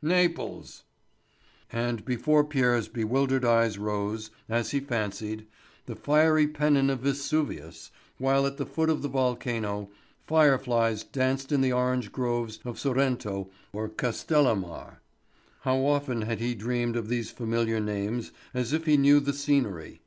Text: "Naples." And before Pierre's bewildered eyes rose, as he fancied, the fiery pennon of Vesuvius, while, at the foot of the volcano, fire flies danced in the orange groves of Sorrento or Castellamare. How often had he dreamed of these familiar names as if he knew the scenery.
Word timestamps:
"Naples." 0.00 0.84
And 1.70 2.02
before 2.06 2.44
Pierre's 2.44 2.88
bewildered 2.88 3.44
eyes 3.44 3.76
rose, 3.76 4.30
as 4.48 4.70
he 4.70 4.80
fancied, 4.80 5.46
the 5.84 5.94
fiery 5.94 6.48
pennon 6.48 6.88
of 6.88 7.00
Vesuvius, 7.00 7.90
while, 8.16 8.46
at 8.46 8.56
the 8.56 8.64
foot 8.64 8.88
of 8.88 9.02
the 9.02 9.08
volcano, 9.10 9.90
fire 10.26 10.56
flies 10.58 11.04
danced 11.04 11.52
in 11.52 11.60
the 11.60 11.72
orange 11.74 12.10
groves 12.10 12.58
of 12.64 12.78
Sorrento 12.78 13.50
or 13.74 13.86
Castellamare. 13.90 15.00
How 15.60 15.76
often 15.84 16.22
had 16.22 16.40
he 16.40 16.54
dreamed 16.54 16.96
of 16.96 17.08
these 17.08 17.30
familiar 17.30 17.78
names 17.78 18.32
as 18.54 18.72
if 18.72 18.86
he 18.86 18.96
knew 18.96 19.20
the 19.20 19.34
scenery. 19.34 20.00